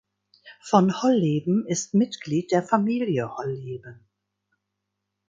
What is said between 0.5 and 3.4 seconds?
Von Holleben ist Mitglied der Familie